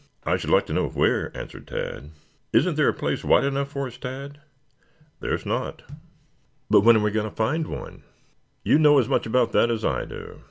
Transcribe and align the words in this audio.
"I 0.25 0.35
should 0.35 0.49
like 0.49 0.65
to 0.65 0.73
know 0.73 0.87
where?" 0.89 1.31
answered 1.37 1.67
Tad. 1.67 2.09
"Isn't 2.51 2.73
there 2.75 2.87
a 2.89 2.91
place 2.91 3.23
wide 3.23 3.43
enough 3.43 3.67
for 3.69 3.85
us, 3.85 3.99
Tad?" 3.99 4.39
"There 5.19 5.35
is 5.35 5.45
not." 5.45 5.83
"But 6.71 6.81
when 6.81 6.97
are 6.97 7.03
we 7.03 7.11
going 7.11 7.29
to 7.29 7.35
find 7.35 7.67
one?" 7.67 8.01
"You 8.63 8.79
know 8.79 8.97
as 8.97 9.07
much 9.07 9.27
about 9.27 9.51
that 9.51 9.69
as 9.69 9.85
I 9.85 10.05
do. 10.05 10.39